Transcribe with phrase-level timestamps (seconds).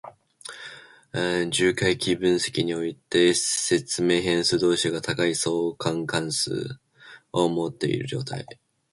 [1.51, 6.75] 重回帰分析において、説明変数同士が高い相関関係
[7.33, 8.43] を持っている状態。